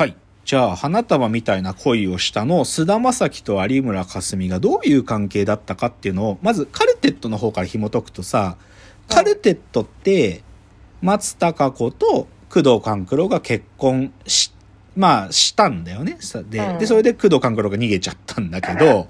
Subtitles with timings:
[0.00, 0.16] はい。
[0.46, 8.56] じゃあ、花束みたいな恋をしたの菅田将暉と有村架純がどういう関係だったかっていうのを、まずカルテットの方から紐解くとさ、
[9.10, 10.42] カルテットって、
[11.02, 14.54] 松たか子と工藤官九郎が結婚し、
[14.96, 16.16] まあ、したんだよね。
[16.20, 19.08] さで、うんで、それで工藤官九郎が逃げちゃったんだけど、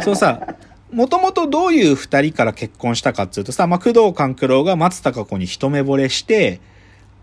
[0.00, 0.56] そうさ、
[0.90, 6.60] もともとどういう二人から結婚したかっていうとさ、まあ、工藤官九郎が松たか子に一目惚れして、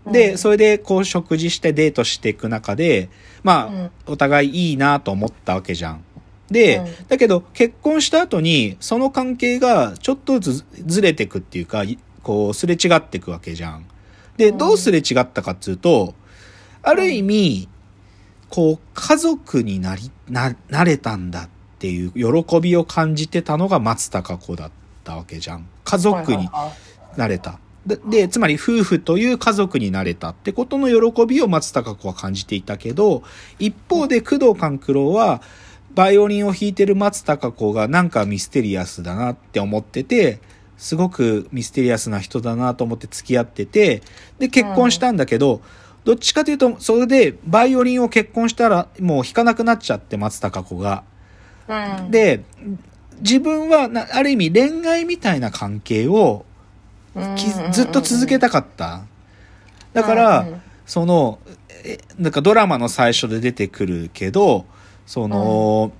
[0.06, 3.08] で、うんそれでこう食事してデートしていく中で、
[3.42, 6.04] まあ、うんお互いいいなと思ったわけじゃん。
[6.50, 13.86] で、うんだけど結婚した後にその関係がちょっとずつずれてくっていうか、いこうすれ違ってくわけじゃん。
[14.36, 16.14] で、うんどうすれ違ったかっつうと、
[16.82, 17.68] ある意味、
[18.48, 21.48] こう家族になり、な、なれたんだっ
[21.78, 24.70] ていう喜びを感じてたのが松たか子だっ
[25.02, 25.68] たわけじゃん。
[25.84, 26.48] 家族に
[27.16, 27.58] なれた。
[27.86, 33.22] で、でつまり夫婦という家族になれたってことの喜びを松たか子は感じていたけど、
[33.58, 35.40] 一方で工藤官九郎は、
[35.94, 40.40] バイオリンを弾いてる松たか子がなんかミステリアスだなって思ってて、
[40.76, 44.02] すごくミステリアスな人だなと思って付き合ってて、
[44.38, 45.62] で、結婚したんだけど、
[46.04, 51.02] どっちかというと、それでバイオリンを結婚したらもう弾かなくなっちゃって、松たか子が。
[51.68, 52.44] うん、で、
[53.20, 56.45] 自分はな、ある意味恋愛みたいな関係をき
[57.72, 59.02] ずっと続けたかった。
[59.92, 61.40] だから、うんうんその、
[61.84, 64.66] え、なんかドラマの最初で出てくるけど、
[65.04, 65.90] その、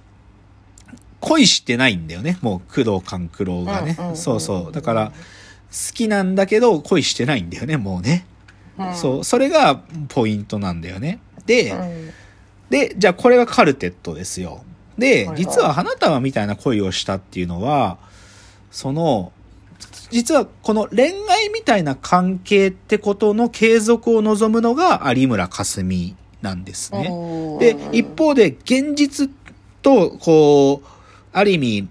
[1.21, 2.39] 恋してないんだよね。
[2.41, 4.13] もう工藤官九郎がねうんうんうんう。
[4.13, 4.73] んそうそう。
[4.73, 8.27] だから、好きなんだけど恋してないんだよね、もうね。
[8.79, 9.25] うんそう。
[9.25, 11.19] それがポイントなんだよね。
[11.47, 12.11] で、うん
[12.71, 14.63] で、じゃあこれがカルテットですよ。
[14.99, 17.99] で実は花束みたいな恋をしたっていうのは、
[18.71, 19.33] その、
[20.11, 27.09] 実はこの恋愛みたいな関係ってことの継続を望むのが有村架純なんですね。
[27.11, 29.31] うんで、一方で現実
[29.83, 30.89] と、こう、
[31.33, 31.89] ある意味、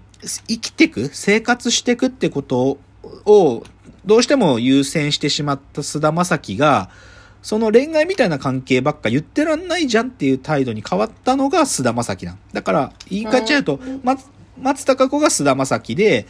[0.48, 2.78] 生きてく、生活してくってこと
[3.24, 3.64] を、
[4.04, 6.90] どうしても優先してしまった菅田将暉が、
[7.42, 12.38] その恋愛みたいな関係ばっか言ってらんないじゃんっていう態度に変わったのが菅田将暉なん。
[12.52, 14.26] だから、言い換えちゃうと、松
[14.58, 16.26] 松たか子が菅田将暉で、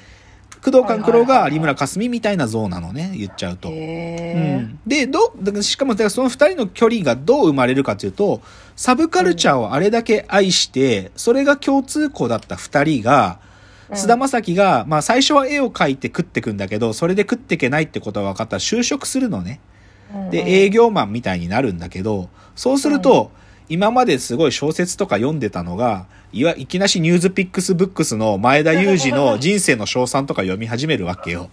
[0.67, 3.69] 工藤官九郎が有村架純みたいな像なのね、言っちゃうと。
[3.69, 8.43] うへん、で、どう、しかも、だからその二人の距離がどう生まれるかというと、
[8.75, 13.47] サブカルチャーをあれだけ愛して、それが共通項だった二人が、うん
[13.95, 19.61] 菅田将暉が、まあ最初は絵を描いて食ってくんだけど、それで食ってけないってことが分かったら就職するのね。
[20.13, 23.31] ーで、営業マンみたいになるんだけど、そうすると、
[23.69, 31.51] 今まですごい小説とか読んでたのが、いわ、いきなしニュースピックスブックスの前田裕二の 人生の賞賛とか読み始めるわけよ。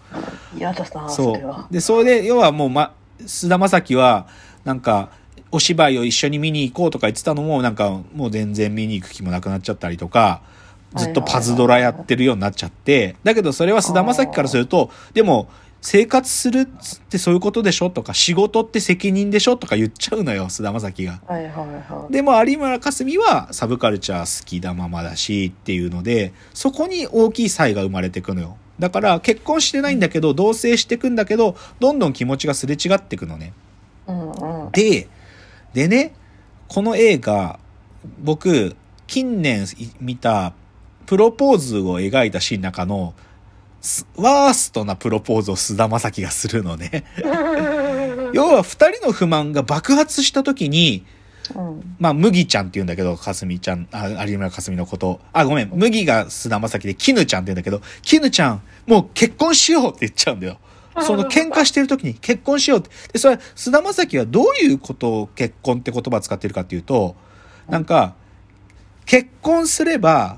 [0.55, 1.73] 嫌だなそう。
[1.73, 2.93] で、それで、要はもう、ま、
[3.25, 4.27] 菅田将暉は、
[4.63, 5.09] なんか、
[5.51, 10.41] お芝居を一緒に見に行こうとか言ってたのも、なんか、もう全然見に行く気もなくなっちゃったりとか、
[10.95, 15.47] ずっとパズドラやってるようになっちゃって、だけどそれは菅田将暉からすると、でも、
[15.85, 16.65] 生活するっ
[17.09, 21.19] てそういうことでしょとか、仕事って責任でしょとか言っちゃうのよ、菅田将暉が。
[21.27, 28.55] はいはいはいでも有村架純はサブカルチャー好きなままだしっていうので、そこに大きい差異が生まれてくのよ。
[28.79, 33.51] だから結婚してないんだけど、同棲してくんだけど、どんどん気持ちがすれ違ってくのね。
[34.07, 35.09] うんうんで、
[35.73, 36.13] でね、
[36.69, 37.59] この映画、
[38.23, 39.67] 僕、近年
[39.99, 40.53] 見た
[41.07, 43.32] プロポーズを描いたシーンの中の、す
[44.15, 47.03] ワーストなプロポーズを菅田将暉がするのね。
[48.33, 51.05] 要は二人の不満が爆発した時に、
[51.55, 55.19] うんまあ、麦ちゃんって言うんだけど、かすみちゃん、あ有村かすみのこと。
[55.33, 60.57] あ、ごめん、麦が菅田将暉で、絹ちゃんって言うんだけど、絹ちゃん、もう結婚しようって言っちゃうんだよ。
[61.01, 62.89] その喧嘩してる時に結婚しようって。
[63.13, 67.15] で、それ、菅田将暉はどういうことを結婚って言葉を使ってるかっていうと、
[67.67, 68.15] なんか、
[69.05, 70.37] 結婚すれば、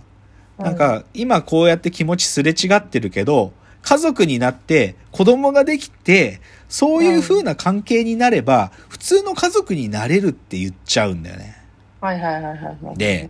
[0.57, 11.55] なんか、今こうやって気持ちすれ違ってるけど、家族になって子供ができて、そういう風な関係になれば、普通の家族になれるって言っちゃうんだよね。
[12.01, 13.30] はいはいはいはいで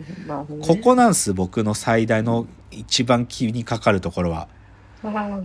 [0.61, 4.47] ここなんす、僕の最大の一番気にかかるところは。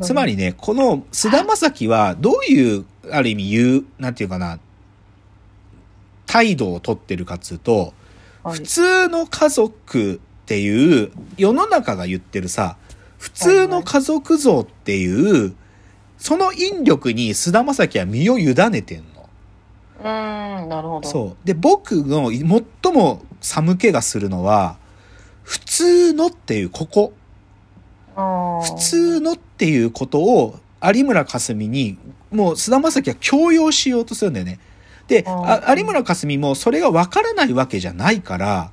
[0.01, 4.59] つまりね、この菅田将暉はどういう、ある意味言う、なんていうかな、
[6.27, 7.93] 態度をとってるかっつうと、
[8.43, 8.55] はい。
[8.55, 12.77] 普通の家族っていう、世の中が言ってるさ、
[13.19, 15.55] 普通の家族像っていう、
[16.19, 19.29] その引力に菅田将暉は身を委ねてんの。
[20.01, 21.47] うーんなるほどそう。
[21.47, 24.77] で、僕の最も寒気がするのは、
[25.43, 27.13] 普通のっていう、ここ。
[28.17, 31.99] 普通のっていうことを有村架純に、
[32.31, 34.59] もう菅田将暉は強要しようとするんだよね。
[35.09, 35.25] で、
[35.69, 38.73] 有村架純もそれがわからないわけじゃないから、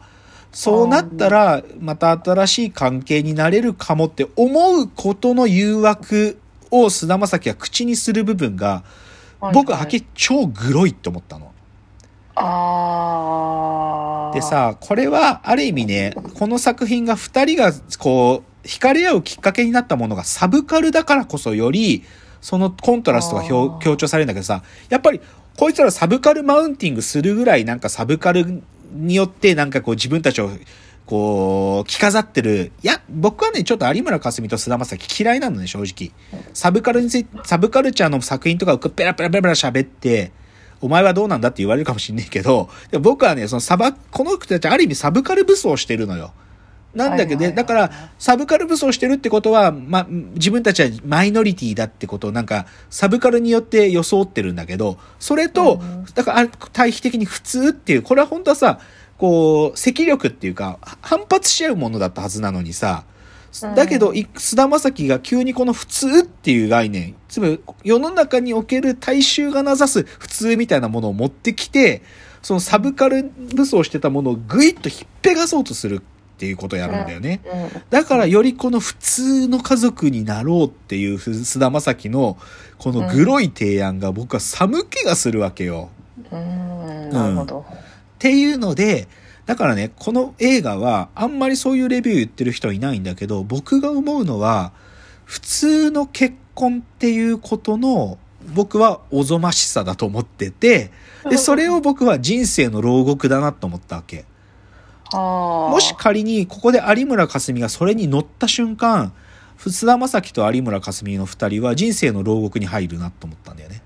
[0.57, 6.39] そうなったら、また新しい関係になれるかもって思うことの誘惑
[6.71, 8.83] を菅田将暉が口にする部分が、
[9.53, 11.53] 僕ははっきり超グロいって思ったの。
[14.33, 22.03] で、さ、これはある意味ね、この作品が二人がこう、惹かれ合うきっかけになったものがサブカルだからこそより、
[22.41, 25.21] そのコントラストが強調されるんだけどさ、やっぱり
[25.55, 30.49] こいつらサブカルマウンティングするぐらいなんかサブカルによってなんかこう自分たちを
[31.05, 32.73] こう着飾ってる。
[32.83, 36.11] いや、僕はね、ちょっと有村架純と菅田将暉嫌いなのね、正直。
[36.53, 40.31] サブカルについて、サブカルチャーの作品とかをペラペラペラペラ喋って、
[40.81, 46.33] お前はどうなんだって言われるかもしんないけど、でも僕はね、そのサバ、この人たちある意味サブカル武装してるのよ。
[46.95, 47.55] なんだけど、はいはいはい。
[47.55, 58.79] だから、サブカル武装してるってことは、ま、自分たちはマイノリティだってことをなんか、サブカルによって装ってるんだけど、それと、うんだから、あ対比的に普通っていう、これは本当はさ、
[59.17, 63.03] こう、積力っていうか、反発し合うものだったはずなのにさ、
[63.75, 72.03] だけど、い菅田将暉が急にこの普通っていう概念、つまり世の中における大衆がなざす普通みたいなものを持ってきて、
[72.41, 76.01] そのサブカル武装してたものをぐいっとひっぺがそうとする
[76.37, 77.41] っていうことをやるんだよね。
[77.73, 77.81] うん。
[77.89, 82.37] だからよりこの普通の家族になろうっていう菅田将暉の
[82.77, 85.89] このグロい提案が僕は寒気がするわけよ。
[86.31, 87.09] うん。
[87.09, 87.65] なるほど。
[87.67, 87.75] っ
[88.19, 89.07] ていうので、
[89.47, 94.73] だからね、この映画はあんまりそういうレビュー言ってる人はいないんだけど、僕が思うのは、
[95.25, 98.19] 普通の結婚っていうことの
[98.53, 100.91] 僕はおぞましさだと思ってて、
[101.29, 104.25] で、それを僕は人生の牢獄だなと思ったわけ。
[105.13, 109.13] もし仮にここで有村架純がそれに乗った瞬間、
[109.57, 113.81] 菅田将暉と有村架純の二人は人生の牢獄に入るなと思ったんだよね。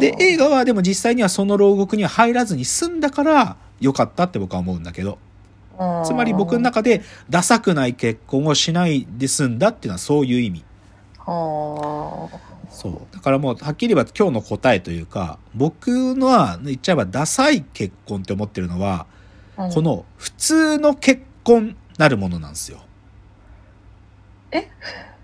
[0.00, 5.18] で、映画はでも実際にはその牢獄には入らずに済んだから良かったって僕は思うんだけど。
[6.04, 10.64] つまり僕の中でダサくない結婚をしないで済んだっていうのはそういう意味。
[12.70, 13.14] そう。
[13.14, 19.06] だからもうはっきり言えば今日の答えというか、僕のは言っちゃえばダサい結婚って思ってるのは、
[19.58, 22.78] うんこの普通の結婚なるものなんですよ。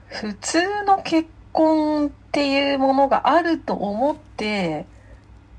[0.07, 4.87] 普通の結婚っていうものがあると思って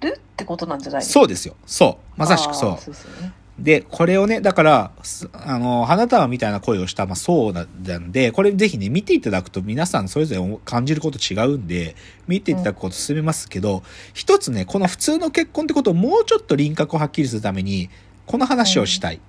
[0.01, 1.06] るってことなんじゃないの？
[1.06, 1.56] そうですよ。
[1.65, 2.19] そう。
[2.19, 3.33] まさしくそうですよね。
[3.59, 11.95] で、これをね、だから、すあの、花束みたいな声をした、まあそうなんで、これぜひね、見ていただくと皆さんそれぞれ感じること違うんで、
[12.27, 13.83] 見ていただくこと進めますけど、
[14.13, 17.89] 一つね、この普通の結婚ってことをもうちょっと輪郭をはっきりするために、
[18.31, 19.19] この話をしたい。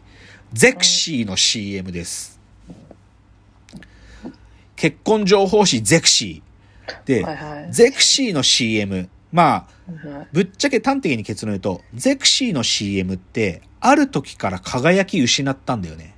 [0.52, 2.38] ゼクシーの CM です。
[4.76, 7.06] 結婚情報誌ゼクシー。
[7.08, 7.72] で、はいはい。
[7.72, 9.08] ゼクシーの CM。
[9.32, 9.66] まあ、
[10.30, 16.14] ぶっちゃけ端的に結論言うと、ゼクシーの CM って、ある時から輝き失ったんだよね。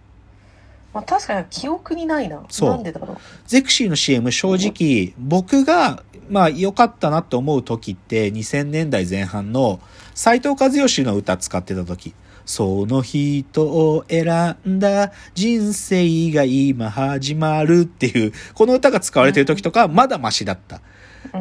[0.93, 2.45] まあ、確かに記憶にないな。
[2.51, 3.17] そうなんでだろう。
[3.47, 9.81] ゼクシーの CM 正直、僕が、まあ良かったなって思う時って2000年代前半の
[10.15, 12.15] 斎藤和義の歌使ってた時。
[12.47, 20.77] その人を選んだ人生が今始まるっていう、この歌が使われてる時とかまだマシだった。
[20.77, 20.95] うん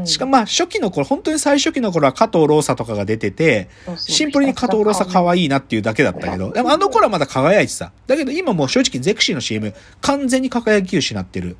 [0.05, 7.91] しかもまあ初期の頃、本当に最初期の頃は加藤ローサとかが出てて、シンプルに加藤ローサ可愛いなっていうだけだったけど、でもあの頃はまだ輝いてた。
[8.07, 11.57] だけど今もう正直ゼクシーの CM 完全に輝き失ってる。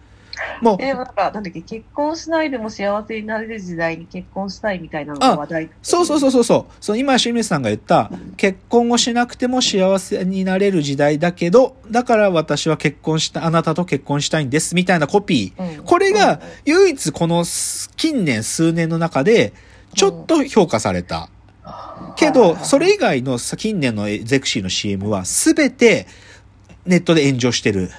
[0.61, 5.69] もう、え、なんか、なんだっけ、結婚しないでも幸せになれる時代に結婚したいみたいなのが話題。
[5.81, 6.73] そうそうそうそうそう。
[6.79, 15.77] その今清水さんが言った、結婚をしなくても幸せになれる時代だけど、だから私は結婚した、あなたと結婚したいんです、みたいなコピー。
[15.77, 17.43] うんこれが唯一この
[17.97, 19.53] 近年数年の中で、
[19.95, 21.29] ちょっと評価された。
[22.15, 26.07] けど、それ以外の近年のゼクシーの CM は全て
[26.85, 27.89] ネットで炎上してる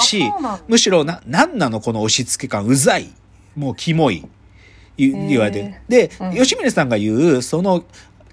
[0.00, 0.22] し
[0.68, 3.10] むしろな、なんなのこの押し付け感、うざい。
[3.56, 4.24] もうキモい。
[4.96, 5.74] 言われてる。
[5.88, 7.84] で、うん吉宗さんが言う、その、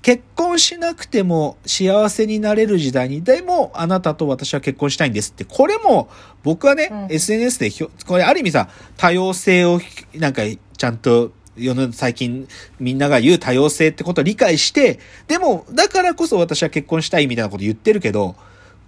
[0.02, 6.10] 結婚しなくても幸せになれる時代に、でもあなたと私は結婚したいんですって、これも
[6.44, 9.82] 僕はね、うん SNS でひょ、これある意味さ、多様性を
[10.14, 10.44] なんか
[10.78, 12.48] ちゃんと世の最近
[12.80, 18.36] みんなが言う多様性ってことを理解して、でもだからこそ私は結婚したいみたいなこと言ってるけど、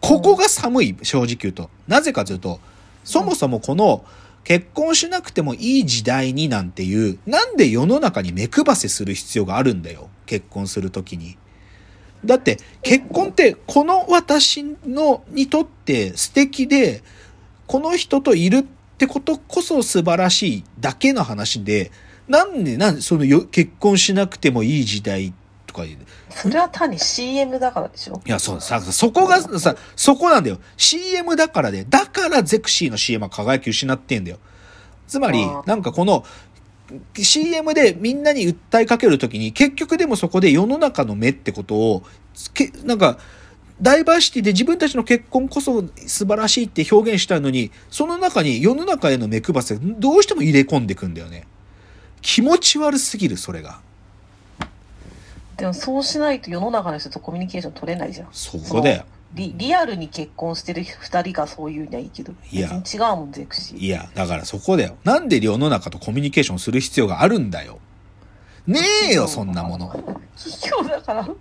[0.01, 1.69] ここが寒い、正直言うと。
[1.87, 2.59] なぜかというと、
[3.03, 4.05] そもそもこの
[4.43, 10.09] 結婚しなくてもいい時代になんていう、なんで世の中に目配せする必要があるんだよ。
[10.25, 11.37] 結婚するときに。
[12.25, 17.03] だって結婚ってこの私のにとって素敵で、
[17.65, 18.63] この人といるっ
[18.97, 21.91] てことこそ素晴らしいだけの話で、
[22.27, 25.35] なんで、なんでその結婚しなくてもいい時代と
[25.77, 25.98] か言う。
[26.29, 28.22] それは単に CM だからでしょ？
[28.25, 30.60] いや、そうさ、そこがさ、そこなんだよ。
[30.75, 34.39] CM だからで、だからゼクシーの CM は輝き失ってんだよ。
[35.07, 36.25] つまりなんかこの、
[37.15, 42.03] CM でみんなに訴えかけるときに、結局でもそこで世の中の目ってことを、
[42.53, 43.17] けなんか、
[43.79, 51.46] ダイバーシティで自分たちの結婚こそ素晴らしいって表現したいのに、その中に世の中への目配せどうしても入れ込んでくんだよね。
[52.22, 53.79] 気持ち悪すぎる、それが。
[55.57, 58.27] でもそうしないと世の中の人とコミュニケーション取れないじゃん。
[58.31, 59.05] そこだよ。
[59.33, 62.33] リリアルに結婚してる二人がそういうにはいいけど。
[62.51, 63.77] いや違うもん、ゼクシー。
[63.79, 64.95] いや、だからそこだよ。
[65.03, 67.79] なんで世の中とコミュニケーションする必要があるんだよ。
[68.67, 69.87] ねえよ、そんなもの。
[70.35, 71.25] 企業だから。
[71.27, 71.31] い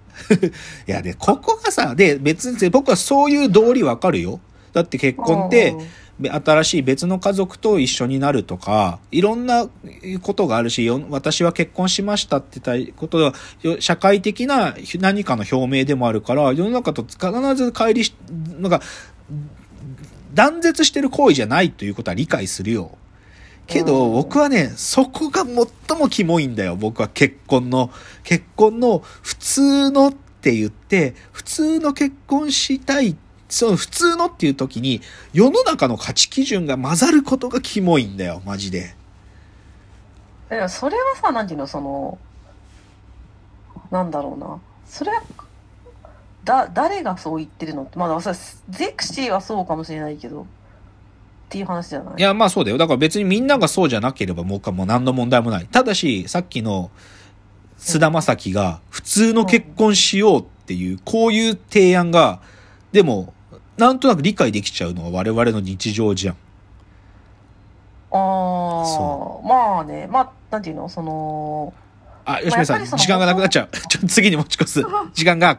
[0.86, 4.40] や、で、ここがさ、で、別に僕はそういう道理わかるよ。
[4.72, 5.74] だって結婚って
[6.22, 9.68] 新しい別の家族と一緒になるとか、いろんな
[10.22, 17.20] ことがあるし、よ私は結婚しましたってことは、よ社会的な何かの表明でもあるから、世の中と必
[17.54, 18.14] ず乖離し、
[18.58, 18.80] なんか、
[20.32, 22.96] 断絶してる行為じゃないということは理解するよ。
[23.66, 26.76] けど、うん僕はね、そこが最もキモいんだよ。
[26.76, 27.90] 僕は結婚の、
[28.22, 33.16] 結婚の普通のって言って、普通の結婚したい。
[33.48, 35.00] その普通のっていう時に、
[35.32, 38.94] 世の中の価値基準が混ざることがキモいんだよ、マジで。
[40.50, 42.18] いやそれはさ、なんていうの、その、
[43.90, 44.58] なんだろうな。
[44.88, 45.22] それは、
[46.44, 48.34] だ、誰がそう言ってるのって、まださ、
[48.70, 50.44] ゼクシーはそうかもしれないけど、っ
[51.48, 52.14] ていう話じゃない？
[52.18, 52.78] いや、まあそうだよ。
[52.78, 55.66] だから別にみんながそうじゃなければ僕はもう何の問題もない。
[55.66, 56.90] ただし、さっきの
[57.78, 62.40] 菅田将暉が普通の結婚しようっていう、こういう提案が、
[62.90, 63.32] でも、
[63.76, 66.36] なんとなく理解できちゃうのは我々の日常じゃん。
[68.10, 68.16] あ
[68.86, 71.74] そあ、まあね、まあ、なんていうの、その、
[72.24, 73.68] あ、吉見さん、まあやっぱりその時間がなくなっちゃう。
[73.88, 74.82] ちょっと次に持ち越す。
[75.12, 75.58] 時間が